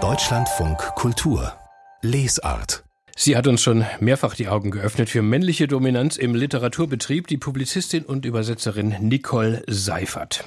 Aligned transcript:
Deutschlandfunk 0.00 0.78
Kultur 0.94 1.52
Lesart 2.00 2.84
Sie 3.16 3.36
hat 3.36 3.48
uns 3.48 3.60
schon 3.60 3.84
mehrfach 3.98 4.36
die 4.36 4.46
Augen 4.46 4.70
geöffnet 4.70 5.10
für 5.10 5.22
männliche 5.22 5.66
Dominanz 5.66 6.16
im 6.16 6.36
Literaturbetrieb, 6.36 7.26
die 7.26 7.38
Publizistin 7.38 8.04
und 8.04 8.24
Übersetzerin 8.24 8.94
Nicole 9.00 9.64
Seifert. 9.66 10.44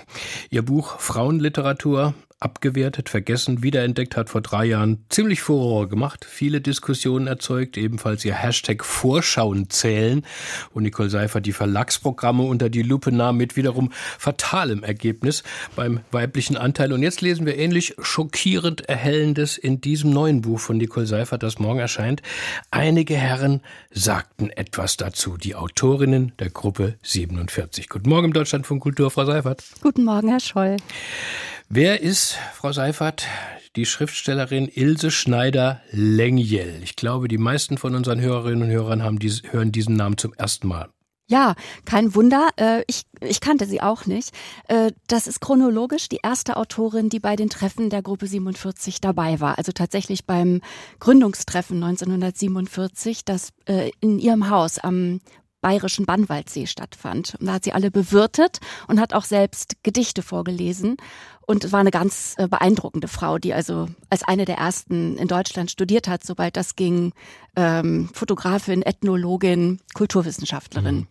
Ihr 0.50 0.62
Buch 0.62 0.98
Frauenliteratur 1.00 2.14
abgewertet, 2.42 3.08
vergessen, 3.08 3.64
wiederentdeckt, 3.64 4.18
hat 4.18 4.30
vor 4.30 4.42
drei 4.42 4.66
Jahren 4.66 5.05
ziemlich 5.10 5.42
Furore 5.42 5.88
gemacht, 5.88 6.26
viele 6.28 6.60
Diskussionen 6.60 7.28
erzeugt, 7.28 7.78
ebenfalls 7.78 8.25
ihr 8.25 8.34
Hashtag 8.34 8.84
Vorschauen 8.84 9.70
zählen 9.70 10.25
und 10.74 10.84
Nicole 10.84 11.10
Seifert 11.10 11.46
die 11.46 11.54
Verlagsprogramme 11.54 12.43
unter 12.43 12.70
die 12.70 12.82
Lupe 12.82 13.12
nahm 13.12 13.38
mit 13.38 13.56
wiederum 13.56 13.92
fatalem 14.18 14.84
Ergebnis 14.84 15.43
beim 15.75 16.00
weiblichen 16.12 16.57
Anteil. 16.57 16.93
Und 16.93 17.04
jetzt 17.04 17.21
lesen 17.21 17.46
wir 17.46 17.57
ähnlich 17.57 17.96
schockierend 18.02 18.82
Erhellendes 18.89 19.57
in 19.57 19.79
diesem 19.79 20.10
neuen 20.10 20.42
Buch 20.42 20.60
von 20.60 20.78
Nicole 20.78 21.06
Seifert, 21.06 21.43
das 21.43 21.60
morgen 21.60 21.79
erscheint. 21.79 22.23
Einige 22.71 23.15
Herren 23.15 23.62
sagten 23.92 24.50
etwas 24.50 24.98
dazu, 24.98 25.37
die 25.37 25.54
Autorinnen 25.54 26.32
der 26.39 26.50
Gruppe 26.50 26.96
47. 27.04 27.87
Guten 27.87 28.10
Morgen 28.10 28.26
im 28.26 28.34
Deutschland 28.34 28.65
von 28.65 28.79
Kultur, 28.79 29.12
Frau 29.12 29.26
Seifert. 29.26 29.64
Guten 29.82 30.04
Morgen, 30.04 30.29
Herr 30.29 30.39
Scholl. 30.39 30.78
Wer 31.74 32.02
ist, 32.02 32.36
Frau 32.53 32.73
Seifert, 32.73 33.28
die 33.78 33.86
Schriftstellerin 33.86 34.67
Ilse 34.67 35.09
Schneider-Lengjel? 35.09 36.81
Ich 36.84 36.98
glaube, 36.98 37.30
die 37.30 37.38
meisten 37.38 37.78
von 37.78 37.95
unseren 37.95 38.20
Hörerinnen 38.20 38.64
und 38.64 38.70
Hörern 38.72 39.03
haben 39.03 39.20
dies, 39.20 39.44
hören 39.52 39.72
diesen 39.72 39.95
Namen 39.95 40.17
zum 40.17 40.34
ersten 40.34 40.67
Mal. 40.67 40.89
Ja, 41.30 41.56
kein 41.86 42.14
Wunder. 42.14 42.50
Äh, 42.58 42.84
ich, 42.88 43.03
ich 43.22 43.39
kannte 43.39 43.66
sie 43.67 43.80
auch 43.81 44.06
nicht. 44.06 44.36
Äh, 44.67 44.92
das 45.08 45.28
ist 45.28 45.39
chronologisch 45.39 46.09
die 46.09 46.20
erste 46.22 46.58
Autorin, 46.58 47.08
die 47.08 47.22
bei 47.22 47.38
den 47.38 47.50
Treffen 47.50 47.90
der 47.90 48.02
Gruppe 48.02 48.28
47 48.28 49.00
dabei 49.00 49.40
war. 49.40 49.58
Also 49.58 49.72
tatsächlich 49.72 50.26
beim 50.26 50.59
Gründungstreffen 51.00 51.82
1947, 51.82 53.23
das 53.23 53.52
äh, 53.66 53.92
in 54.02 54.20
ihrem 54.20 54.50
Haus 54.50 54.78
am 54.78 55.22
bayerischen 55.62 56.06
Bannwaldsee 56.06 56.67
stattfand. 56.67 57.36
Und 57.40 57.48
da 57.48 57.54
hat 57.54 57.64
sie 57.64 57.73
alle 57.73 57.92
bewirtet 57.92 58.59
und 58.88 59.00
hat 59.00 59.14
auch 59.14 59.23
selbst 59.23 59.76
Gedichte 59.84 60.22
vorgelesen. 60.22 60.98
Und 61.48 61.70
war 61.73 61.81
eine 61.81 61.92
ganz 61.92 62.36
äh, 62.38 62.48
beeindruckende 62.48 63.09
Frau, 63.09 63.38
die 63.38 63.54
also 63.54 63.89
als 64.09 64.23
eine 64.23 64.45
der 64.45 64.58
ersten 64.58 65.17
in 65.17 65.28
Deutschland 65.28 65.70
studiert 65.70 66.08
hat, 66.08 66.23
sobald 66.23 66.56
das 66.56 66.78
ging. 66.78 67.12
Ähm, 67.58 68.09
Fotografin, 68.14 68.84
Ethnologin, 68.84 69.82
Kulturwissenschaftlerin. 69.94 70.95
Mhm. 70.95 71.08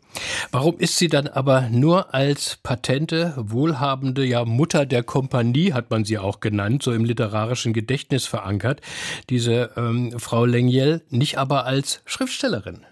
Warum 0.50 0.78
ist 0.78 0.96
sie 0.96 1.08
dann 1.08 1.26
aber 1.26 1.68
nur 1.68 2.14
als 2.14 2.58
patente, 2.62 3.34
wohlhabende, 3.36 4.24
ja 4.24 4.46
Mutter 4.46 4.86
der 4.86 5.02
Kompanie, 5.02 5.74
hat 5.74 5.90
man 5.90 6.06
sie 6.06 6.16
auch 6.16 6.40
genannt, 6.40 6.82
so 6.82 6.92
im 6.92 7.04
literarischen 7.04 7.74
Gedächtnis 7.74 8.24
verankert, 8.24 8.80
diese 9.28 9.72
ähm, 9.76 10.18
Frau 10.18 10.46
Lengiel, 10.46 11.02
nicht 11.10 11.36
aber 11.36 11.66
als 11.66 12.00
Schriftstellerin? 12.06 12.86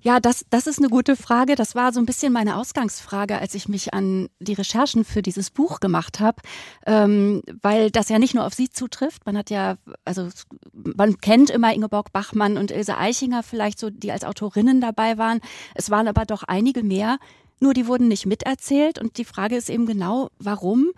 Ja, 0.00 0.20
das, 0.20 0.44
das 0.50 0.66
ist 0.66 0.78
eine 0.78 0.88
gute 0.88 1.16
Frage. 1.16 1.54
Das 1.54 1.74
war 1.74 1.92
so 1.92 2.00
ein 2.00 2.06
bisschen 2.06 2.32
meine 2.32 2.56
Ausgangsfrage, 2.56 3.38
als 3.38 3.54
ich 3.54 3.68
mich 3.68 3.94
an 3.94 4.28
die 4.40 4.54
Recherchen 4.54 5.04
für 5.04 5.22
dieses 5.22 5.50
Buch 5.50 5.80
gemacht 5.80 6.20
habe, 6.20 6.42
ähm, 6.86 7.42
weil 7.62 7.90
das 7.90 8.08
ja 8.08 8.18
nicht 8.18 8.34
nur 8.34 8.44
auf 8.44 8.54
Sie 8.54 8.70
zutrifft. 8.70 9.26
Man 9.26 9.36
hat 9.36 9.50
ja, 9.50 9.76
also 10.04 10.28
man 10.72 11.18
kennt 11.18 11.50
immer 11.50 11.72
Ingeborg 11.74 12.12
Bachmann 12.12 12.58
und 12.58 12.70
Ilse 12.70 12.96
Eichinger 12.96 13.42
vielleicht 13.42 13.78
so, 13.78 13.90
die 13.90 14.12
als 14.12 14.24
Autorinnen 14.24 14.80
dabei 14.80 15.18
waren. 15.18 15.40
Es 15.74 15.90
waren 15.90 16.08
aber 16.08 16.24
doch 16.24 16.42
einige 16.42 16.82
mehr. 16.82 17.18
Nur 17.60 17.74
die 17.74 17.86
wurden 17.86 18.08
nicht 18.08 18.26
miterzählt 18.26 18.98
und 18.98 19.18
die 19.18 19.24
Frage 19.24 19.56
ist 19.56 19.70
eben 19.70 19.86
genau, 19.86 20.30
warum? 20.38 20.90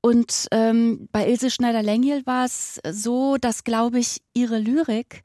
Und 0.00 0.48
ähm, 0.50 1.08
bei 1.12 1.26
Ilse 1.26 1.50
Schneider-Lengiel 1.50 2.26
war 2.26 2.44
es 2.44 2.78
so, 2.88 3.38
dass, 3.38 3.64
glaube 3.64 3.98
ich, 3.98 4.20
ihre 4.34 4.58
Lyrik 4.58 5.22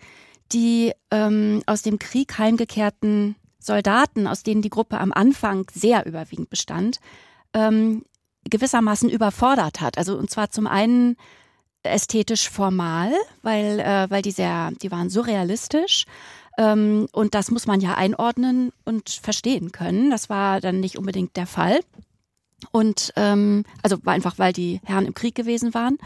die 0.52 0.94
ähm, 1.12 1.64
aus 1.66 1.82
dem 1.82 2.00
Krieg 2.00 2.38
heimgekehrten 2.38 3.36
Soldaten, 3.60 4.28
aus 4.28 4.44
denen 4.44 4.62
die 4.62 4.70
Gruppe 4.70 5.00
am 5.00 5.12
Anfang 5.12 5.68
sehr 5.74 6.06
überwiegend 6.06 6.50
bestand, 6.50 7.00
ähm, 7.54 8.04
gewissermaßen 8.50 9.10
überfordert 9.10 9.82
hat. 9.82 9.98
Also 9.98 10.18
und 10.18 10.30
zwar 10.30 10.50
zum 10.50 10.66
einen 10.66 11.18
ästhetisch 11.84 12.50
formal, 12.50 13.12
weil, 13.42 13.80
äh, 13.80 14.10
weil 14.10 14.22
die 14.22 14.32
sehr, 14.32 14.72
die 14.82 14.92
waren 14.92 15.10
surrealistisch. 15.10 16.06
Ähm, 16.58 17.08
und 17.12 17.36
das 17.36 17.52
muss 17.52 17.68
man 17.68 17.80
ja 17.80 17.96
einordnen 17.96 18.72
und 18.86 19.10
verstehen 19.10 19.72
können. 19.72 20.10
Das 20.10 20.30
war 20.30 20.60
dann 20.62 20.80
nicht 20.80 20.98
unbedingt 20.98 21.38
der 21.38 21.48
Fall. 21.48 21.80
Und 22.72 23.14
ähm, 23.16 23.64
also 23.84 23.98
war 24.04 24.14
einfach, 24.14 24.38
weil 24.38 24.54
die 24.54 24.82
Herren 24.84 25.06
im 25.06 25.14
Krieg 25.14 25.36
gewesen 25.36 25.74
waren, 25.74 25.98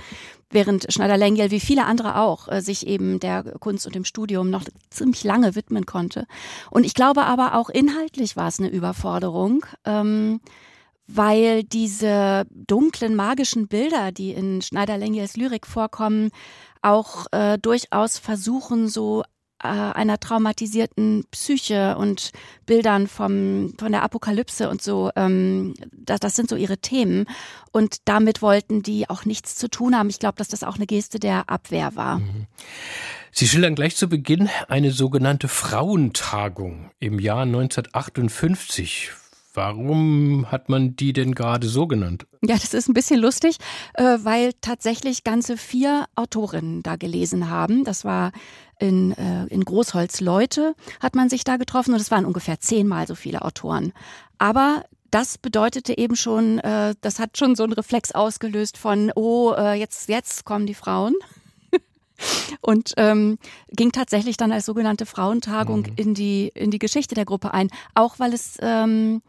während 0.50 0.92
Schneider-Lengiel 0.92 1.52
wie 1.52 1.60
viele 1.60 1.86
andere 1.86 2.18
auch 2.18 2.48
äh, 2.48 2.62
sich 2.62 2.88
eben 2.88 3.20
der 3.20 3.44
Kunst 3.60 3.86
und 3.86 3.96
dem 3.96 4.06
Studium 4.06 4.50
noch 4.50 4.64
ziemlich 4.90 5.24
lange 5.24 5.56
widmen 5.56 5.86
konnte. 5.86 6.28
Und 6.70 6.86
ich 6.86 6.94
glaube 6.94 7.24
aber 7.24 7.56
auch 7.56 7.70
inhaltlich 7.70 8.36
war 8.36 8.48
es 8.48 8.60
eine 8.60 8.70
Überforderung. 8.70 9.66
Ähm, 9.86 10.40
weil 11.06 11.64
diese 11.64 12.46
dunklen 12.50 13.16
magischen 13.16 13.68
Bilder, 13.68 14.12
die 14.12 14.32
in 14.32 14.62
Schneider-Lengiels 14.62 15.36
Lyrik 15.36 15.68
vorkommen, 15.68 16.30
auch 16.82 17.26
äh, 17.32 17.58
durchaus 17.58 18.18
versuchen, 18.18 18.88
so 18.88 19.24
äh, 19.64 19.68
einer 19.68 20.20
traumatisierten 20.20 21.26
Psyche 21.32 21.98
und 21.98 22.32
Bildern 22.66 23.08
vom, 23.08 23.74
von 23.78 23.92
der 23.92 24.04
Apokalypse 24.04 24.70
und 24.70 24.82
so. 24.82 25.10
Ähm, 25.16 25.74
das, 25.92 26.20
das 26.20 26.36
sind 26.36 26.50
so 26.50 26.56
ihre 26.56 26.78
Themen. 26.78 27.26
Und 27.72 27.98
damit 28.06 28.42
wollten 28.42 28.84
die 28.84 29.10
auch 29.10 29.26
nichts 29.26 29.56
zu 29.56 29.70
tun 29.70 29.98
haben. 29.98 30.10
Ich 30.10 30.20
glaube, 30.20 30.36
dass 30.38 30.48
das 30.50 30.64
auch 30.64 30.76
eine 30.76 30.86
Geste 30.86 31.20
der 31.20 31.50
Abwehr 31.50 31.96
war. 31.96 32.20
Mhm. 32.20 32.48
Sie 33.32 33.48
schildern 33.48 33.74
gleich 33.74 33.96
zu 33.96 34.08
Beginn 34.08 34.50
eine 34.68 34.92
sogenannte 34.92 35.48
Frauentagung 35.48 36.92
im 37.00 37.18
Jahr 37.20 37.44
1958. 37.44 39.12
Warum 39.54 40.52
hat 40.52 40.68
man 40.68 40.96
die 40.96 41.14
denn 41.14 41.36
gerade 41.36 41.68
so 41.68 41.86
genannt? 41.86 42.26
Ja, 42.42 42.56
das 42.56 42.74
ist 42.74 42.90
ein 42.90 42.96
bisschen 42.96 43.20
lustig, 43.20 43.58
äh, 43.94 44.18
weil 44.24 44.54
tatsächlich 44.62 45.24
ganze 45.24 45.58
vier 45.58 46.06
Autorinnen 46.16 46.82
da 46.82 46.96
gelesen 46.96 47.50
haben. 47.50 47.84
Das 47.84 48.04
war 48.04 48.32
in, 48.80 49.12
äh, 49.12 49.46
in 49.46 49.64
Großholz 49.64 50.22
Leute, 50.22 50.74
hat 51.00 51.14
man 51.14 51.30
sich 51.30 51.44
da 51.44 51.58
getroffen 51.58 51.94
und 51.94 52.02
es 52.02 52.10
waren 52.10 52.26
ungefähr 52.26 52.60
zehnmal 52.60 53.06
so 53.06 53.14
viele 53.14 53.44
Autoren. 53.44 53.94
Aber 54.40 54.86
das 55.12 55.38
bedeutete 55.38 55.96
eben 56.00 56.16
schon, 56.16 56.58
äh, 56.58 56.96
das 57.02 57.20
hat 57.20 57.38
schon 57.38 57.56
so 57.56 57.64
einen 57.64 57.74
Reflex 57.74 58.12
ausgelöst 58.12 58.78
von, 58.78 59.12
oh, 59.14 59.54
jetzt, 59.76 60.10
jetzt 60.10 60.46
kommen 60.46 60.66
die 60.66 60.74
Frauen. 60.74 61.14
und 62.62 62.94
ähm, 62.98 63.38
ging 63.70 63.92
tatsächlich 63.92 64.38
dann 64.38 64.52
als 64.52 64.66
sogenannte 64.66 65.06
Frauentagung 65.06 65.82
mhm. 65.82 65.94
in 65.96 66.14
die 66.16 66.52
in 66.56 66.72
die 66.72 66.80
Geschichte 66.80 67.14
der 67.14 67.26
Gruppe 67.26 67.54
ein, 67.54 67.70
auch 67.94 68.18
weil 68.18 68.34
es 68.34 68.58
ähm, 68.62 69.22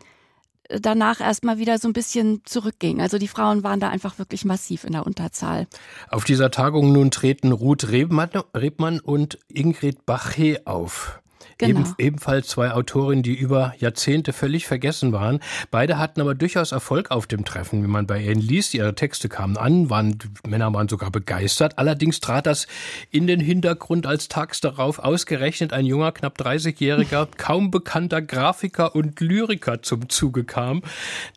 danach 0.69 1.21
erstmal 1.21 1.59
wieder 1.59 1.79
so 1.79 1.89
ein 1.89 1.93
bisschen 1.93 2.43
zurückging. 2.45 3.01
Also 3.01 3.19
die 3.19 3.29
Frauen 3.29 3.63
waren 3.63 3.81
da 3.81 3.89
einfach 3.89 4.19
wirklich 4.19 4.45
massiv 4.45 4.85
in 4.85 4.93
der 4.93 5.07
Unterzahl. 5.07 5.67
Auf 6.11 6.25
dieser 6.25 6.51
Tagung 6.51 6.93
nun 6.93 7.11
treten 7.11 7.53
Ruth 7.53 7.89
Rebmann, 7.91 9.01
und 9.01 9.39
Ingrid 9.49 10.07
Bache 10.07 10.63
auf. 10.65 11.21
Genau. 11.59 11.81
Eben, 11.81 11.95
ebenfalls 11.99 12.49
zwei 12.49 12.73
Autorinnen, 12.73 13.23
die 13.23 13.35
über 13.35 13.75
Jahrzehnte 13.79 14.33
völlig 14.33 14.67
vergessen 14.67 15.13
waren. 15.13 15.41
Beide 15.71 15.99
hatten 15.99 16.21
aber 16.21 16.35
durchaus 16.35 16.73
Erfolg 16.73 17.11
auf 17.11 17.27
dem 17.27 17.45
Treffen, 17.45 17.83
wie 17.83 17.89
man 17.89 18.07
bei 18.07 18.21
ihnen 18.21 18.41
liest. 18.41 18.75
Ihre 18.75 18.95
Texte 18.95 19.29
kamen 19.29 19.57
an, 19.57 19.91
waren, 19.91 20.19
Männer 20.47 20.73
waren 20.73 20.89
sogar 20.89 21.11
begeistert. 21.11 21.79
Allerdings 21.79 22.21
trat 22.21 22.47
das 22.47 22.67
in 23.11 23.27
den 23.27 23.41
Hintergrund, 23.41 24.07
als 24.07 24.29
tags 24.29 24.61
darauf 24.61 24.99
ausgerechnet 24.99 25.73
ein 25.73 25.87
junger, 25.87 26.13
knapp 26.13 26.39
30-jähriger, 26.39 27.29
kaum 27.37 27.71
bekannter 27.71 28.21
Grafiker 28.23 28.95
und 28.95 29.21
Lyriker 29.21 29.83
zum 29.83 30.09
Zuge 30.09 30.45
kam, 30.45 30.83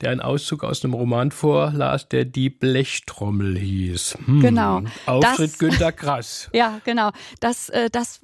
der 0.02 0.12
einen 0.12 0.22
Auszug 0.22 0.64
aus 0.64 0.84
einem 0.84 0.94
Roman 0.94 1.32
vorlas, 1.32 2.10
der 2.10 2.26
Die 2.26 2.50
Blechtrommel 2.50 3.58
hieß. 3.58 4.18
Hm. 4.26 4.40
Genau. 4.42 4.82
Auftritt 5.06 5.52
das, 5.52 5.58
Günter 5.60 5.92
Grass. 5.92 6.50
Ja, 6.58 6.82
genau. 6.86 7.12
Das, 7.40 7.70
äh, 7.70 7.90
das 7.92 8.22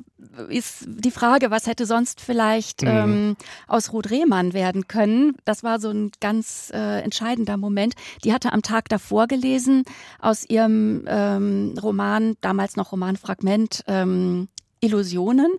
ist 0.49 0.85
die 0.87 1.11
Frage, 1.11 1.51
was 1.51 1.67
hätte 1.67 1.85
sonst 1.85 2.21
vielleicht 2.21 2.81
mhm. 2.81 2.87
ähm, 2.87 3.37
aus 3.67 3.93
Ruth 3.93 4.09
Rehmann 4.09 4.53
werden 4.53 4.87
können. 4.87 5.35
Das 5.45 5.63
war 5.63 5.79
so 5.79 5.89
ein 5.89 6.11
ganz 6.19 6.71
äh, 6.73 7.01
entscheidender 7.01 7.57
Moment. 7.57 7.93
Die 8.23 8.33
hatte 8.33 8.53
am 8.53 8.61
Tag 8.61 8.89
davor 8.89 9.27
gelesen 9.27 9.83
aus 10.19 10.49
ihrem 10.49 11.05
ähm, 11.07 11.75
Roman, 11.81 12.35
damals 12.41 12.75
noch 12.75 12.91
Romanfragment, 12.91 13.83
ähm, 13.87 14.47
Illusionen 14.79 15.51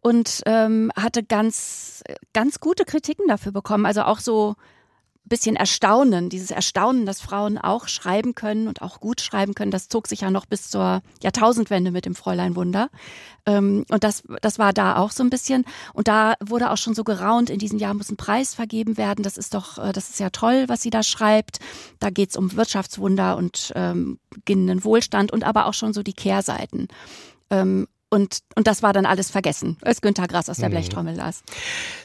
und 0.00 0.42
ähm, 0.46 0.90
hatte 0.96 1.22
ganz, 1.22 2.02
ganz 2.32 2.58
gute 2.58 2.84
Kritiken 2.84 3.28
dafür 3.28 3.52
bekommen. 3.52 3.86
Also 3.86 4.02
auch 4.02 4.18
so 4.18 4.56
bisschen 5.24 5.56
Erstaunen, 5.56 6.28
dieses 6.28 6.50
Erstaunen, 6.50 7.06
dass 7.06 7.20
Frauen 7.20 7.56
auch 7.56 7.88
schreiben 7.88 8.34
können 8.34 8.68
und 8.68 8.82
auch 8.82 9.00
gut 9.00 9.20
schreiben 9.20 9.54
können, 9.54 9.70
das 9.70 9.88
zog 9.88 10.08
sich 10.08 10.22
ja 10.22 10.30
noch 10.30 10.46
bis 10.46 10.68
zur 10.68 11.02
Jahrtausendwende 11.22 11.90
mit 11.90 12.06
dem 12.06 12.14
Fräulein 12.14 12.56
Wunder. 12.56 12.90
Ähm, 13.46 13.84
und 13.88 14.04
das, 14.04 14.24
das 14.40 14.58
war 14.58 14.72
da 14.72 14.96
auch 14.96 15.10
so 15.10 15.22
ein 15.22 15.30
bisschen. 15.30 15.64
Und 15.94 16.08
da 16.08 16.34
wurde 16.44 16.70
auch 16.70 16.76
schon 16.76 16.94
so 16.94 17.04
geraunt, 17.04 17.50
in 17.50 17.58
diesem 17.58 17.78
Jahr 17.78 17.94
muss 17.94 18.10
ein 18.10 18.16
Preis 18.16 18.54
vergeben 18.54 18.96
werden. 18.96 19.22
Das 19.22 19.36
ist 19.36 19.54
doch, 19.54 19.78
äh, 19.78 19.92
das 19.92 20.10
ist 20.10 20.20
ja 20.20 20.30
toll, 20.30 20.64
was 20.68 20.82
sie 20.82 20.90
da 20.90 21.02
schreibt. 21.02 21.58
Da 21.98 22.10
geht's 22.10 22.36
um 22.36 22.54
Wirtschaftswunder 22.56 23.36
und 23.36 23.72
ähm, 23.74 24.18
beginnenden 24.30 24.84
Wohlstand 24.84 25.32
und 25.32 25.44
aber 25.44 25.66
auch 25.66 25.74
schon 25.74 25.92
so 25.92 26.02
die 26.02 26.14
Kehrseiten. 26.14 26.88
Und, 28.12 28.40
und 28.56 28.66
das 28.66 28.82
war 28.82 28.92
dann 28.92 29.06
alles 29.06 29.30
vergessen, 29.30 29.78
als 29.80 30.02
Günter 30.02 30.28
Grass 30.28 30.50
aus 30.50 30.58
der 30.58 30.68
mhm. 30.68 30.72
Blechtrommel 30.72 31.14
las. 31.14 31.42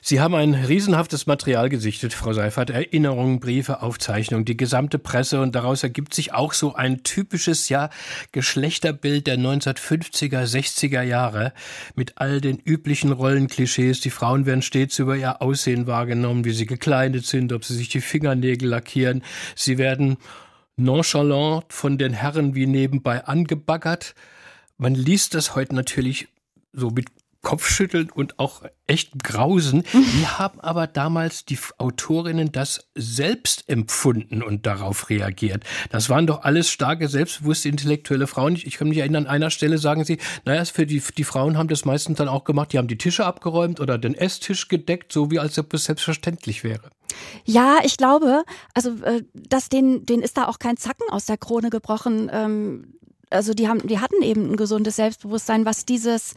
Sie 0.01 0.21
haben 0.21 0.35
ein 0.35 0.53
riesenhaftes 0.53 1.27
Material 1.27 1.67
gesichtet, 1.67 2.13
Frau 2.13 2.31
Seifert. 2.31 2.69
Erinnerungen, 2.69 3.41
Briefe, 3.41 3.81
Aufzeichnungen, 3.81 4.45
die 4.45 4.55
gesamte 4.55 4.99
Presse. 4.99 5.41
Und 5.41 5.53
daraus 5.53 5.83
ergibt 5.83 6.13
sich 6.13 6.33
auch 6.33 6.53
so 6.53 6.73
ein 6.73 7.03
typisches, 7.03 7.67
ja, 7.67 7.89
Geschlechterbild 8.31 9.27
der 9.27 9.37
1950er, 9.37 10.45
60er 10.45 11.01
Jahre 11.01 11.51
mit 11.95 12.13
all 12.15 12.39
den 12.39 12.57
üblichen 12.57 13.11
Rollenklischees. 13.11 13.99
Die 13.99 14.09
Frauen 14.09 14.45
werden 14.45 14.61
stets 14.61 14.99
über 14.99 15.17
ihr 15.17 15.41
Aussehen 15.41 15.87
wahrgenommen, 15.87 16.45
wie 16.45 16.53
sie 16.53 16.67
gekleidet 16.67 17.25
sind, 17.25 17.51
ob 17.51 17.65
sie 17.65 17.75
sich 17.75 17.89
die 17.89 17.99
Fingernägel 17.99 18.69
lackieren. 18.69 19.23
Sie 19.57 19.77
werden 19.77 20.15
nonchalant 20.77 21.65
von 21.67 21.97
den 21.97 22.13
Herren 22.13 22.55
wie 22.55 22.65
nebenbei 22.65 23.25
angebaggert. 23.25 24.15
Man 24.77 24.93
liest 24.93 25.33
das 25.33 25.55
heute 25.55 25.73
natürlich 25.73 26.27
so 26.71 26.91
mit 26.91 27.07
Kopfschütteln 27.41 28.11
und 28.11 28.39
auch 28.39 28.63
echt 28.87 29.23
Grausen. 29.23 29.83
Wie 29.91 30.25
haben 30.25 30.59
aber 30.59 30.85
damals 30.85 31.45
die 31.45 31.57
Autorinnen 31.77 32.51
das 32.51 32.89
selbst 32.93 33.69
empfunden 33.69 34.43
und 34.43 34.65
darauf 34.65 35.09
reagiert? 35.09 35.63
Das 35.89 36.09
waren 36.09 36.27
doch 36.27 36.43
alles 36.43 36.69
starke, 36.69 37.07
selbstbewusste, 37.07 37.69
intellektuelle 37.69 38.27
Frauen. 38.27 38.55
Ich 38.55 38.77
kann 38.77 38.89
mich 38.89 38.97
erinnern, 38.97 39.25
an 39.25 39.31
einer 39.31 39.49
Stelle 39.49 39.77
sagen 39.77 40.03
sie, 40.03 40.17
naja, 40.45 40.65
für 40.65 40.85
die, 40.85 41.01
die 41.15 41.23
Frauen 41.23 41.57
haben 41.57 41.69
das 41.69 41.85
meistens 41.85 42.17
dann 42.17 42.27
auch 42.27 42.43
gemacht, 42.43 42.73
die 42.73 42.77
haben 42.77 42.87
die 42.87 42.97
Tische 42.97 43.25
abgeräumt 43.25 43.79
oder 43.79 43.97
den 43.97 44.13
Esstisch 44.13 44.67
gedeckt, 44.67 45.13
so 45.13 45.31
wie 45.31 45.39
als 45.39 45.57
ob 45.57 45.73
es 45.73 45.85
selbstverständlich 45.85 46.63
wäre. 46.63 46.89
Ja, 47.45 47.77
ich 47.83 47.97
glaube, 47.97 48.43
also 48.73 48.91
äh, 49.03 49.23
dass 49.33 49.69
denen, 49.69 50.05
denen 50.05 50.21
ist 50.21 50.37
da 50.37 50.47
auch 50.47 50.59
kein 50.59 50.77
Zacken 50.77 51.09
aus 51.09 51.25
der 51.25 51.37
Krone 51.37 51.69
gebrochen. 51.69 52.29
Ähm, 52.31 52.93
also 53.29 53.53
die 53.53 53.67
haben, 53.67 53.85
die 53.87 53.99
hatten 53.99 54.21
eben 54.21 54.51
ein 54.51 54.57
gesundes 54.57 54.95
Selbstbewusstsein, 54.95 55.65
was 55.65 55.85
dieses 55.85 56.33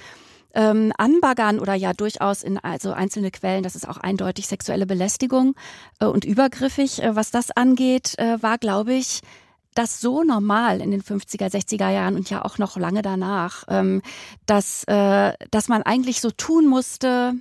ähm, 0.55 0.93
Anbaggern 0.99 1.61
oder 1.61 1.75
ja 1.75 1.93
durchaus 1.93 2.43
in 2.43 2.59
also 2.59 2.93
einzelne 2.93 3.31
Quellen, 3.31 3.63
das 3.63 3.77
ist 3.77 3.89
auch 3.89 3.99
eindeutig 3.99 4.49
sexuelle 4.49 4.87
Belästigung 4.87 5.55
äh, 6.01 6.07
und 6.07 6.25
übergriffig, 6.25 7.03
äh, 7.03 7.15
was 7.15 7.31
das 7.31 7.51
angeht, 7.51 8.19
äh, 8.19 8.43
war, 8.43 8.59
glaube 8.59 8.95
ich, 8.95 9.21
das 9.75 10.01
so 10.01 10.25
normal 10.25 10.81
in 10.81 10.91
den 10.91 11.03
50er, 11.03 11.49
60er 11.49 11.91
Jahren 11.91 12.17
und 12.17 12.29
ja 12.29 12.45
auch 12.45 12.59
noch 12.59 12.77
lange 12.77 13.03
danach, 13.03 13.65
ähm, 13.69 14.03
dass, 14.47 14.85
äh, 14.85 15.33
dass 15.51 15.69
man 15.69 15.83
eigentlich 15.83 16.21
so 16.21 16.31
tun 16.31 16.67
musste, 16.67 17.35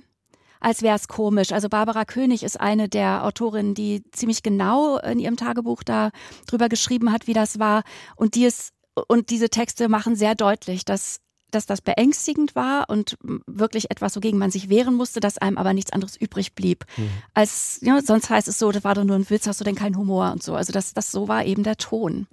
als 0.60 0.82
wäre 0.82 0.94
es 0.94 1.08
komisch. 1.08 1.52
Also 1.52 1.68
Barbara 1.68 2.04
König 2.04 2.42
ist 2.44 2.60
eine 2.60 2.88
der 2.88 3.24
Autorinnen, 3.24 3.74
die 3.74 4.04
ziemlich 4.12 4.42
genau 4.42 4.98
in 4.98 5.18
ihrem 5.18 5.36
Tagebuch 5.36 5.82
da 5.82 6.10
drüber 6.46 6.68
geschrieben 6.68 7.10
hat, 7.12 7.26
wie 7.26 7.32
das 7.32 7.58
war 7.58 7.82
und 8.14 8.34
die 8.34 8.44
es 8.44 8.72
und 9.08 9.30
diese 9.30 9.50
Texte 9.50 9.88
machen 9.88 10.16
sehr 10.16 10.34
deutlich, 10.34 10.84
dass 10.84 11.20
dass 11.50 11.66
das 11.66 11.80
beängstigend 11.80 12.54
war 12.54 12.88
und 12.88 13.16
wirklich 13.46 13.90
etwas, 13.90 14.16
wogegen 14.16 14.38
man 14.38 14.50
sich 14.50 14.68
wehren 14.68 14.94
musste, 14.94 15.20
dass 15.20 15.38
einem 15.38 15.58
aber 15.58 15.72
nichts 15.72 15.92
anderes 15.92 16.16
übrig 16.16 16.54
blieb. 16.54 16.84
Mhm. 16.96 17.10
Als, 17.34 17.80
ja, 17.82 18.00
sonst 18.02 18.30
heißt 18.30 18.48
es 18.48 18.58
so, 18.58 18.72
das 18.72 18.84
war 18.84 18.94
doch 18.94 19.04
nur 19.04 19.16
ein 19.16 19.28
Witz, 19.28 19.46
hast 19.46 19.60
du 19.60 19.64
denn 19.64 19.74
keinen 19.74 19.96
Humor 19.96 20.32
und 20.32 20.42
so. 20.42 20.54
Also 20.54 20.72
das, 20.72 20.94
das 20.94 21.10
so 21.12 21.28
war 21.28 21.44
eben 21.44 21.62
der 21.62 21.76
Ton. 21.76 22.26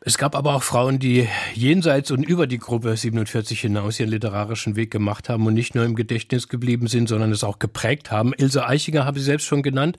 Es 0.00 0.18
gab 0.18 0.34
aber 0.34 0.54
auch 0.54 0.62
Frauen, 0.62 0.98
die 0.98 1.28
jenseits 1.54 2.10
und 2.10 2.24
über 2.24 2.46
die 2.46 2.58
Gruppe 2.58 2.96
47 2.96 3.60
hinaus 3.60 4.00
ihren 4.00 4.10
literarischen 4.10 4.76
Weg 4.76 4.90
gemacht 4.90 5.28
haben 5.28 5.46
und 5.46 5.54
nicht 5.54 5.74
nur 5.74 5.84
im 5.84 5.94
Gedächtnis 5.94 6.48
geblieben 6.48 6.86
sind, 6.86 7.08
sondern 7.08 7.32
es 7.32 7.44
auch 7.44 7.58
geprägt 7.58 8.10
haben. 8.10 8.32
Ilse 8.36 8.66
Eichinger 8.66 9.04
habe 9.04 9.18
Sie 9.18 9.24
selbst 9.24 9.46
schon 9.46 9.62
genannt. 9.62 9.96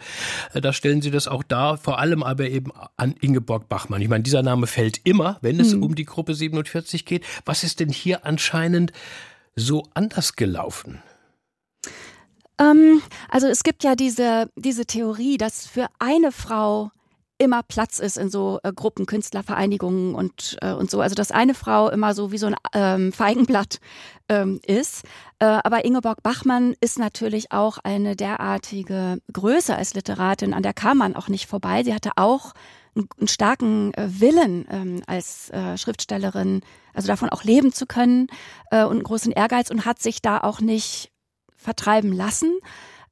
Äh, 0.54 0.62
da 0.62 0.74
stellen 0.74 1.02
Sie 1.02 1.12
das 1.12 1.28
auch 1.28 1.44
dar, 1.44 1.78
vor 1.78 2.00
allem 2.00 2.24
aber 2.24 2.50
eben 2.50 2.72
an 2.98 3.16
Ingeborg 3.22 3.70
Bachmann. 3.70 4.02
Ich 4.02 4.10
meine, 4.10 4.24
dieser 4.24 4.44
Name 4.44 4.68
fällt 4.68 5.02
immer, 5.04 5.38
wenn 5.42 5.60
es 5.60 5.74
mhm. 5.74 5.84
um 5.84 5.96
die 5.96 6.06
Gruppe 6.06 6.34
47 6.34 7.06
geht. 7.06 7.24
Was 7.46 7.64
ist 7.64 7.80
denn 7.80 7.90
hier 7.90 8.26
anscheinend 8.26 8.55
anscheinend 8.56 8.92
so 9.56 9.84
anders 9.94 10.36
gelaufen? 10.36 11.02
Ähm, 12.58 13.02
also 13.30 13.48
es 13.48 13.64
gibt 13.64 13.84
ja 13.84 13.96
diese, 13.96 14.50
diese 14.56 14.86
Theorie, 14.86 15.38
dass 15.38 15.68
für 15.68 15.88
eine 16.00 16.32
Frau 16.32 16.92
immer 17.38 17.64
Platz 17.64 18.00
ist 18.00 18.18
in 18.18 18.30
so 18.30 18.60
äh, 18.64 18.72
Gruppen, 18.72 19.06
Künstlervereinigungen 19.06 20.16
und, 20.16 20.58
äh, 20.62 20.72
und 20.72 20.90
so. 20.90 21.02
Also 21.02 21.16
dass 21.16 21.32
eine 21.32 21.54
Frau 21.54 21.90
immer 21.90 22.14
so 22.14 22.32
wie 22.32 22.38
so 22.38 22.48
ein 22.48 22.56
ähm, 22.74 23.12
Feigenblatt 23.12 23.80
ähm, 24.30 24.62
ist. 24.66 25.04
Äh, 25.40 25.46
aber 25.46 25.84
Ingeborg 25.84 26.24
Bachmann 26.24 26.76
ist 26.80 26.98
natürlich 26.98 27.52
auch 27.52 27.78
eine 27.84 28.16
derartige 28.16 29.20
Größe 29.34 29.76
als 29.76 29.96
Literatin, 29.96 30.54
an 30.54 30.64
der 30.64 30.74
kam 30.74 30.98
man 30.98 31.18
auch 31.18 31.28
nicht 31.28 31.48
vorbei. 31.48 31.84
Sie 31.84 31.94
hatte 31.94 32.12
auch 32.16 32.54
einen 32.96 33.28
starken 33.28 33.94
äh, 33.94 34.08
Willen 34.20 34.66
ähm, 34.70 35.04
als 35.06 35.50
äh, 35.50 35.78
Schriftstellerin, 35.78 36.62
also 36.94 37.08
davon 37.08 37.30
auch 37.30 37.44
leben 37.44 37.74
zu 37.74 37.86
können 37.86 38.28
äh, 38.72 38.84
und 38.84 38.94
einen 38.94 39.04
großen 39.04 39.32
Ehrgeiz 39.32 39.70
und 39.70 39.86
hat 39.86 40.02
sich 40.02 40.22
da 40.22 40.40
auch 40.40 40.62
nicht 40.62 41.12
vertreiben 41.56 42.14
lassen. 42.14 42.58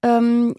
Ähm, 0.02 0.56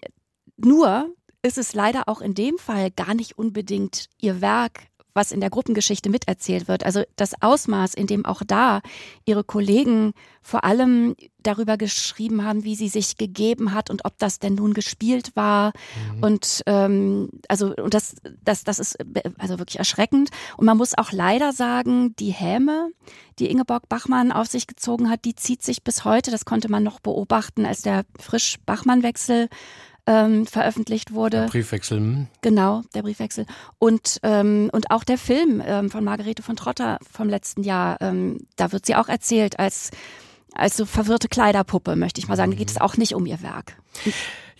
nur 0.57 1.09
ist 1.41 1.57
es 1.57 1.73
leider 1.73 2.07
auch 2.07 2.21
in 2.21 2.33
dem 2.33 2.57
Fall 2.57 2.91
gar 2.91 3.13
nicht 3.13 3.37
unbedingt 3.37 4.09
ihr 4.19 4.41
Werk, 4.41 4.87
was 5.15 5.31
in 5.31 5.39
der 5.39 5.49
Gruppengeschichte 5.49 6.09
miterzählt 6.09 6.67
wird. 6.67 6.85
Also 6.85 7.03
das 7.15 7.41
Ausmaß, 7.41 7.93
in 7.93 8.05
dem 8.05 8.25
auch 8.25 8.43
da 8.45 8.81
ihre 9.25 9.43
Kollegen 9.43 10.13
vor 10.41 10.63
allem 10.63 11.15
darüber 11.41 11.77
geschrieben 11.77 12.43
haben, 12.43 12.63
wie 12.63 12.75
sie 12.75 12.89
sich 12.89 13.17
gegeben 13.17 13.73
hat 13.73 13.89
und 13.89 14.05
ob 14.05 14.17
das 14.19 14.39
denn 14.39 14.55
nun 14.55 14.73
gespielt 14.73 15.31
war. 15.35 15.71
Mhm. 16.15 16.23
Und 16.23 16.63
ähm, 16.65 17.29
also 17.47 17.73
und 17.75 17.93
das, 17.93 18.15
das, 18.43 18.63
das 18.63 18.79
ist 18.79 18.97
also 19.37 19.57
wirklich 19.57 19.79
erschreckend. 19.79 20.29
Und 20.57 20.65
man 20.65 20.77
muss 20.77 20.97
auch 20.97 21.11
leider 21.11 21.53
sagen, 21.53 22.15
die 22.17 22.31
Häme, 22.31 22.89
die 23.39 23.49
Ingeborg 23.49 23.87
Bachmann 23.87 24.31
auf 24.31 24.47
sich 24.47 24.67
gezogen 24.67 25.09
hat, 25.09 25.23
die 25.25 25.35
zieht 25.35 25.63
sich 25.63 25.83
bis 25.83 26.03
heute. 26.03 26.29
Das 26.29 26.45
konnte 26.45 26.69
man 26.69 26.83
noch 26.83 26.99
beobachten, 26.99 27.65
als 27.65 27.81
der 27.81 28.05
Frisch-Bachmann-Wechsel 28.19 29.49
ähm, 30.07 30.45
veröffentlicht 30.45 31.13
wurde. 31.13 31.41
Der 31.41 31.47
Briefwechsel. 31.47 31.97
Hm. 31.97 32.27
Genau, 32.41 32.83
der 32.93 33.01
Briefwechsel. 33.01 33.45
Und, 33.79 34.19
ähm, 34.23 34.69
und 34.71 34.91
auch 34.91 35.03
der 35.03 35.17
Film 35.17 35.61
ähm, 35.65 35.89
von 35.89 36.03
Margarete 36.03 36.43
von 36.43 36.55
Trotter 36.55 36.99
vom 37.11 37.29
letzten 37.29 37.63
Jahr, 37.63 37.97
ähm, 38.01 38.47
da 38.55 38.71
wird 38.71 38.85
sie 38.85 38.95
auch 38.95 39.07
erzählt 39.07 39.59
als, 39.59 39.91
als 40.53 40.77
so 40.77 40.85
verwirrte 40.85 41.27
Kleiderpuppe, 41.27 41.95
möchte 41.95 42.19
ich 42.19 42.27
mal 42.27 42.37
sagen. 42.37 42.51
Da 42.51 42.57
geht 42.57 42.69
es 42.69 42.79
auch 42.79 42.97
nicht 42.97 43.15
um 43.15 43.25
ihr 43.25 43.41
Werk. 43.41 43.77
Ich 44.05 44.13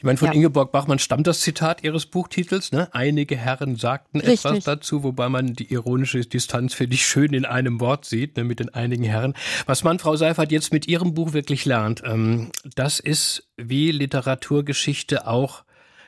meine, 0.06 0.18
von 0.18 0.30
ja. 0.30 0.34
Ingeborg 0.34 0.72
Bachmann 0.72 1.00
stammt 1.00 1.28
das 1.28 1.42
Zitat 1.42 1.84
ihres 1.84 2.06
Buchtitels. 2.06 2.72
Ne? 2.72 2.88
Einige 2.94 3.36
Herren 3.36 3.76
sagten 3.76 4.20
Richtig. 4.20 4.46
etwas 4.46 4.64
dazu, 4.64 5.04
wobei 5.04 5.30
man 5.30 5.54
die 5.54 5.72
ironische 5.72 6.22
Distanz 6.22 6.74
für 6.74 6.88
dich 6.88 7.06
schön 7.06 7.34
in 7.34 7.46
einem 7.46 7.80
Wort 7.80 8.06
sieht, 8.06 8.38
ne, 8.38 8.44
mit 8.44 8.60
den 8.60 8.74
einigen 8.74 9.04
Herren. 9.04 9.34
Was 9.66 9.84
man, 9.84 10.00
Frau 10.00 10.16
Seifert, 10.16 10.52
jetzt 10.52 10.72
mit 10.72 10.88
ihrem 10.88 11.14
Buch 11.14 11.34
wirklich 11.34 11.66
lernt, 11.66 12.04
ähm, 12.06 12.52
das 12.76 13.00
ist, 13.00 13.48
wie 13.58 13.92
Literaturgeschichte 13.92 15.28
auch 15.28 15.64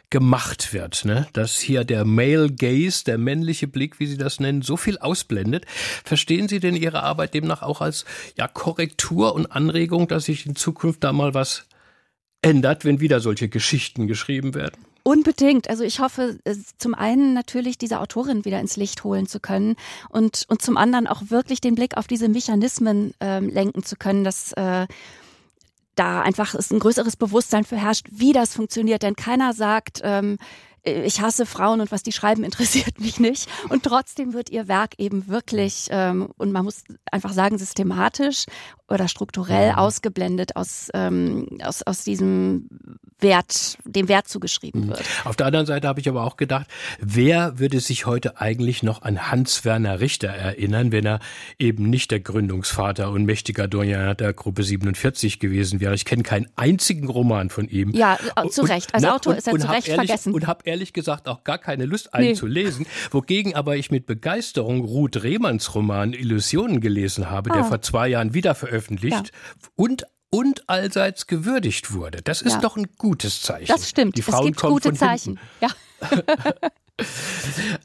gemacht 0.10 0.74
wird, 0.74 1.04
ne? 1.04 1.28
dass 1.34 1.60
hier 1.60 1.84
der 1.84 2.06
Male 2.06 2.50
Gaze, 2.50 3.04
der 3.04 3.18
männliche 3.18 3.68
Blick, 3.68 4.00
wie 4.00 4.06
Sie 4.06 4.18
das 4.18 4.40
nennen, 4.40 4.62
so 4.62 4.78
viel 4.78 4.98
ausblendet. 4.98 5.66
Verstehen 5.68 6.48
Sie 6.48 6.60
denn 6.60 6.76
Ihre 6.76 7.04
Arbeit 7.04 7.34
demnach 7.34 7.62
auch 7.62 7.82
als 7.82 8.06
ja, 8.38 8.48
Korrektur 8.48 9.36
und 9.36 9.48
Anregung, 9.48 10.08
dass 10.08 10.26
sich 10.26 10.46
in 10.46 10.56
Zukunft 10.56 11.04
da 11.04 11.12
mal 11.12 11.34
was 11.34 11.66
ändert, 12.42 12.86
wenn 12.86 13.00
wieder 13.00 13.20
solche 13.20 13.50
Geschichten 13.50 14.08
geschrieben 14.08 14.54
werden? 14.56 14.76
Unbedingt. 15.04 15.70
Also 15.70 15.84
ich 15.84 16.00
hoffe, 16.00 16.38
äh, 16.44 16.56
zum 16.78 16.94
einen 16.94 17.34
natürlich 17.34 17.78
diese 17.78 18.02
Autorin 18.02 18.44
wieder 18.44 18.60
ins 18.60 18.76
Licht 18.76 19.04
holen 19.06 19.26
zu 19.26 19.40
können 19.40 19.76
und, 20.10 20.46
und 20.50 20.62
zum 20.62 20.76
anderen 20.76 21.08
auch 21.08 21.22
wirklich 21.30 21.62
den 21.62 21.76
Blick 21.76 21.96
auf 21.96 22.08
diese 22.08 22.28
Mechanismen 22.28 23.14
äh, 23.22 23.40
lenken 23.40 23.84
zu 23.84 23.96
können, 23.96 24.26
dass 24.26 24.52
äh, 24.54 24.86
da 25.96 26.22
einfach 26.22 26.56
ist 26.56 26.72
ein 26.72 26.80
größeres 26.80 27.16
Bewusstsein 27.16 27.64
für 27.64 27.78
herrscht, 27.78 28.08
wie 28.12 28.34
das 28.34 28.54
funktioniert. 28.54 29.02
Denn 29.02 29.16
keiner 29.16 29.54
sagt, 29.54 30.02
ähm, 30.04 30.38
ich 30.88 31.22
hasse 31.22 31.46
Frauen 31.46 31.82
und 31.82 31.92
was 31.92 32.04
die 32.04 32.12
schreiben 32.12 32.44
interessiert 32.48 33.00
mich 33.00 33.20
nicht. 33.20 33.48
Und 33.70 33.84
trotzdem 33.84 34.34
wird 34.34 34.50
ihr 34.50 34.68
Werk 34.68 34.94
eben 34.98 35.28
wirklich, 35.28 35.88
ähm, 35.90 36.30
und 36.38 36.52
man 36.52 36.66
muss 36.66 36.84
einfach 37.12 37.34
sagen, 37.34 37.58
systematisch 37.58 38.46
oder 38.90 39.08
strukturell 39.08 39.74
mhm. 39.74 39.78
ausgeblendet 39.78 40.56
aus, 40.56 40.90
ähm, 40.94 41.48
aus, 41.62 41.84
aus 41.84 42.04
diesem 42.04 42.70
Wert, 43.20 43.78
dem 43.84 44.08
Wert 44.08 44.28
zugeschrieben 44.28 44.86
mhm. 44.86 44.90
wird. 44.90 45.04
Auf 45.26 45.36
der 45.36 45.48
anderen 45.48 45.66
Seite 45.66 45.88
habe 45.88 46.00
ich 46.00 46.08
aber 46.08 46.24
auch 46.24 46.38
gedacht, 46.38 46.68
wer 47.00 47.60
würde 47.60 47.80
sich 47.80 48.06
heute 48.06 48.40
eigentlich 48.40 48.84
noch 48.84 49.02
an 49.02 49.30
Hans-Werner 49.32 50.00
Richter 50.00 50.30
erinnern, 50.30 50.92
wenn 50.92 51.06
er 51.06 51.20
eben 51.60 51.90
nicht 51.90 52.12
der 52.12 52.20
Gründungsvater 52.20 53.12
und 53.12 53.26
mächtiger 53.26 53.68
Doyen 53.68 54.16
der 54.18 54.34
Gruppe 54.34 54.64
47 54.64 55.40
gewesen 55.40 55.80
wäre? 55.80 55.96
Ich 55.96 56.06
kenne 56.06 56.24
keinen 56.24 56.48
einzigen 56.56 57.10
Roman 57.10 57.50
von 57.50 57.68
ihm. 57.68 57.92
Ja, 57.92 58.18
zu 58.50 58.62
Recht. 58.62 58.94
Als 58.94 59.04
und, 59.04 59.10
Autor 59.10 59.36
ist 59.36 59.48
er 59.48 59.58
zu 59.58 59.68
Recht 59.68 59.88
ehrlich, 59.88 60.08
vergessen. 60.08 60.34
Und 60.34 60.48
habe 60.48 60.64
ehrlich 60.78 60.94
gesagt 60.94 61.28
auch 61.28 61.44
gar 61.44 61.58
keine 61.58 61.86
Lust, 61.86 62.14
einen 62.14 62.30
nee. 62.30 62.34
zu 62.36 62.46
lesen. 62.46 62.86
Wogegen 63.10 63.56
aber 63.56 63.78
ich 63.78 63.90
mit 63.90 64.06
Begeisterung 64.06 64.82
Ruth 64.86 65.24
Rehmanns 65.24 65.74
Roman 65.74 66.14
Illusionen 66.14 66.82
gelesen 66.82 67.32
habe, 67.32 67.50
ah. 67.50 67.54
der 67.56 67.64
vor 67.64 67.82
zwei 67.82 68.10
Jahren 68.10 68.36
wieder 68.36 68.54
veröffentlicht 68.54 69.28
ja. 69.28 69.70
und 69.76 70.06
und 70.30 70.70
allseits 70.70 71.26
gewürdigt 71.26 71.94
wurde. 71.94 72.22
Das 72.22 72.42
ist 72.42 72.54
ja. 72.54 72.60
doch 72.60 72.76
ein 72.76 72.88
gutes 72.98 73.42
Zeichen. 73.42 73.68
Das 73.68 73.90
stimmt. 73.90 74.18
Die 74.18 74.22
Frauen 74.22 74.52
es 74.52 74.58
gibt 74.58 74.62
gute 74.62 74.94
Zeichen. 74.94 75.40
Ja. 75.62 75.70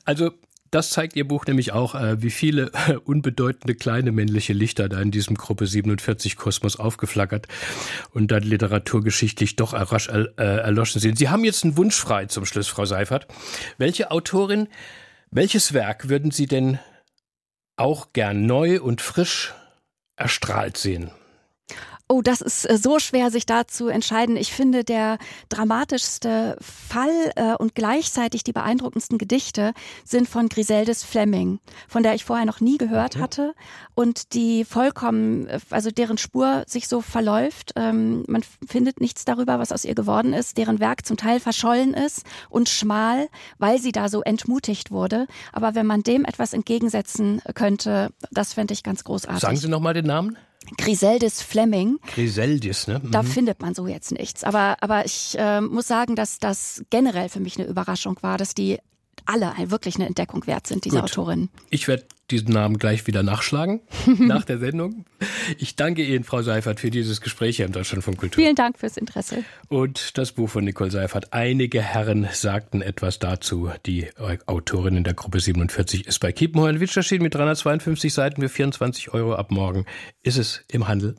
also 0.05 0.33
das 0.73 0.91
zeigt 0.91 1.17
Ihr 1.17 1.29
Buch 1.29 1.47
nämlich 1.47 1.73
auch, 1.73 1.95
äh, 1.95 2.23
wie 2.23 2.31
viele 2.31 2.73
unbedeutende 3.05 3.75
kleine 3.75 4.11
männliche 4.11 4.55
Lichter 4.55 4.89
da 4.89 5.01
in 5.01 5.11
diesem 5.11 5.37
Gruppe 5.37 5.67
47 5.67 6.37
Kosmos 6.37 6.81
aufgeflackert 6.81 7.47
und 8.13 8.31
dann 8.31 8.43
literaturgeschichtlich 8.43 9.57
doch 9.57 9.75
rasch 9.75 10.09
äh, 10.09 10.27
erloschen 10.37 11.01
sind. 11.01 11.19
Sie 11.19 11.29
haben 11.29 11.45
jetzt 11.45 11.63
einen 11.63 11.77
Wunsch 11.77 11.97
frei 11.97 12.27
zum 12.27 12.47
Schluss, 12.47 12.69
Frau 12.69 12.87
Seifert. 12.87 13.27
Welche 13.77 14.11
Autorin, 14.11 14.67
welches 15.31 15.75
Werk 15.75 16.09
würden 16.09 16.31
Sie 16.31 16.47
denn 16.47 16.79
auch 17.77 18.13
gern 18.15 18.47
neu 18.47 18.81
und 18.81 19.03
frisch 19.03 19.53
erstrahlt 20.17 20.79
sehen? 20.79 21.11
Oh, 22.09 22.21
das 22.21 22.41
ist 22.41 22.69
äh, 22.69 22.77
so 22.77 22.99
schwer, 22.99 23.31
sich 23.31 23.47
da 23.47 23.67
zu 23.67 23.89
entscheiden. 23.89 24.37
Ich 24.37 24.53
finde, 24.53 24.85
der 24.85 25.19
dramatischste 25.49 26.57
Fall 26.61 27.33
äh, 27.37 27.55
und 27.55 27.75
gleichzeitig 27.75 28.45
die 28.45 28.53
beeindruckendsten 28.53 29.19
Gedichte 29.19 29.73
sind 30.05 30.29
von 30.29 30.49
Griseldes 30.49 31.05
Fleming, 31.05 31.59
von 31.89 32.03
der 32.03 32.15
ich 32.15 32.25
vorher 32.25 32.45
noch 32.45 32.61
nie 32.61 32.77
gehört 32.77 33.17
hatte 33.17 33.55
und 33.95 34.35
die 34.35 34.65
vollkommen, 34.65 35.47
äh, 35.47 35.61
also 35.71 35.91
deren 35.91 36.19
Spur 36.19 36.65
sich 36.67 36.89
so 36.89 37.01
verläuft. 37.01 37.73
Ähm, 37.77 38.25
man 38.27 38.43
findet 38.67 39.01
nichts 39.01 39.25
darüber, 39.25 39.59
was 39.59 39.73
aus 39.73 39.85
ihr 39.85 39.95
geworden 39.95 40.33
ist, 40.33 40.59
deren 40.59 40.81
Werk 40.81 41.07
zum 41.07 41.17
Teil 41.17 41.41
verschollen 41.41 41.95
ist 41.95 42.27
und 42.51 42.69
schmal, 42.69 43.29
weil 43.59 43.81
sie 43.81 43.93
da 43.93 44.09
so 44.09 44.23
entmutigt 44.23 44.91
wurde. 44.91 45.27
Aber 45.53 45.75
wenn 45.75 45.87
man 45.87 46.03
dem 46.03 46.25
etwas 46.25 46.53
entgegensetzen 46.53 47.41
könnte, 47.55 48.11
das 48.31 48.53
fände 48.53 48.75
ich 48.75 48.83
ganz 48.83 49.05
großartig. 49.05 49.41
Sagen 49.41 49.57
Sie 49.57 49.69
nochmal 49.69 49.95
den 49.95 50.07
Namen? 50.07 50.37
Griseldis 50.77 51.43
Fleming. 51.43 51.99
Griseldis, 52.07 52.87
ne? 52.87 53.01
Mhm. 53.03 53.11
Da 53.11 53.23
findet 53.23 53.61
man 53.61 53.75
so 53.75 53.87
jetzt 53.87 54.13
nichts. 54.13 54.45
Aber, 54.45 54.77
aber 54.81 55.05
ich 55.05 55.37
äh, 55.39 55.61
muss 55.61 55.89
sagen, 55.89 56.17
dass 56.17 56.39
das 56.39 56.85
generell 56.91 57.29
für 57.29 57.41
mich 57.41 57.59
eine 57.59 57.69
Überraschung 57.69 58.19
war, 58.23 58.39
dass 58.39 58.55
die 58.55 58.79
alle 59.27 59.53
wirklich 59.71 59.97
eine 59.97 60.07
Entdeckung 60.07 60.47
wert 60.47 60.67
sind, 60.67 60.85
diese 60.85 60.97
Gut. 60.97 61.05
Autorinnen. 61.05 61.51
Ich 61.71 61.89
werde 61.89 62.05
diesen 62.31 62.53
Namen 62.53 62.79
gleich 62.79 63.07
wieder 63.07 63.23
nachschlagen 63.23 63.81
nach 64.19 64.45
der 64.45 64.59
Sendung. 64.59 65.05
Ich 65.59 65.77
danke 65.77 66.03
Ihnen, 66.03 66.25
Frau 66.25 66.43
Seifert, 66.43 66.81
für 66.81 66.91
dieses 66.91 67.21
Gespräch 67.21 67.57
hier 67.57 67.67
im 67.67 67.73
Deutschlandfunk 67.73 68.19
Kultur. 68.19 68.43
Vielen 68.43 68.57
Dank 68.57 68.79
fürs 68.79 68.97
Interesse. 68.97 69.45
Und 69.69 70.17
das 70.19 70.33
Buch 70.33 70.49
von 70.49 70.65
Nicole 70.65 70.91
Seifert. 70.91 71.33
Einige 71.33 71.83
Herren 71.83 72.29
sagten 72.33 72.83
etwas 72.83 73.19
dazu. 73.19 73.71
Die 73.87 74.09
Autorin 74.47 74.97
in 74.97 75.05
der 75.05 75.15
Gruppe 75.15 75.41
47 75.41 76.07
ist 76.07 76.21
bei 76.21 76.33
Kiepenheuer 76.33 76.81
Witsch 76.81 76.97
erschienen 76.97 77.23
mit 77.23 77.35
352 77.35 78.13
Seiten 78.13 78.41
für 78.41 78.49
24 78.49 79.13
Euro 79.13 79.35
ab 79.35 79.51
morgen. 79.51 79.85
Ist 80.23 80.39
es 80.39 80.65
im 80.71 80.89
Handel. 80.89 81.17